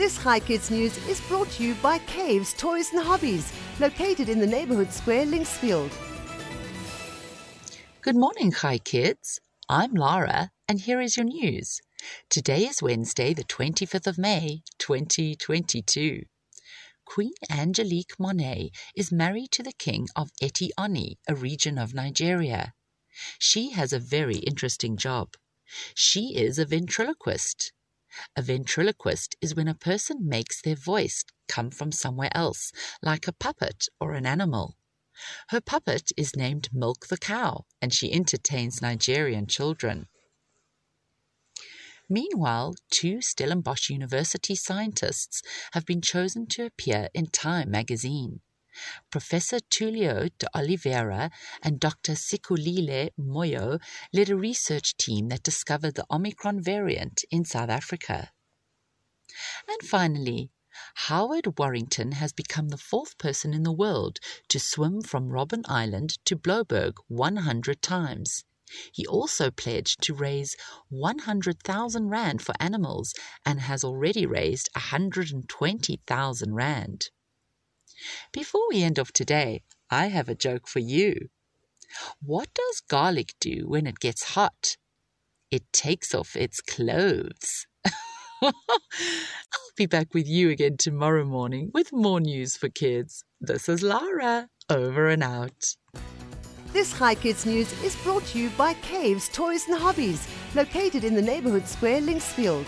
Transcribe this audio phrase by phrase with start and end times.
[0.00, 4.40] This Chai Kids News is brought to you by Caves Toys and Hobbies, located in
[4.40, 5.92] the neighborhood square, Linksfield.
[8.00, 9.40] Good morning, Chai Kids.
[9.68, 11.82] I'm Lara, and here is your news.
[12.30, 16.22] Today is Wednesday, the 25th of May, 2022.
[17.04, 22.72] Queen Angelique Monet is married to the king of Eti-Oni, a region of Nigeria.
[23.38, 25.34] She has a very interesting job.
[25.94, 27.74] She is a ventriloquist.
[28.36, 33.32] A ventriloquist is when a person makes their voice come from somewhere else, like a
[33.32, 34.76] puppet or an animal.
[35.48, 40.08] Her puppet is named Milk the Cow, and she entertains Nigerian children.
[42.08, 48.40] Meanwhile, two Stellenbosch University scientists have been chosen to appear in Time magazine.
[49.10, 51.30] Professor Tulio de Oliveira
[51.62, 52.12] and Dr.
[52.12, 53.80] Sikulile Moyo
[54.12, 58.32] led a research team that discovered the Omicron variant in South Africa.
[59.68, 60.50] And finally,
[60.94, 66.18] Howard Warrington has become the fourth person in the world to swim from Robben Island
[66.24, 68.44] to Blouberg 100 times.
[68.92, 70.56] He also pledged to raise
[70.90, 77.10] 100,000 Rand for animals and has already raised 120,000 Rand.
[78.32, 81.28] Before we end off today, I have a joke for you.
[82.22, 84.76] What does garlic do when it gets hot?
[85.50, 87.66] It takes off its clothes.
[88.42, 88.52] I'll
[89.76, 93.24] be back with you again tomorrow morning with more news for kids.
[93.40, 95.74] This is Lara, over and out.
[96.72, 101.16] This Chai Kids News is brought to you by Caves Toys and Hobbies, located in
[101.16, 102.64] the neighborhood square, Linksfield.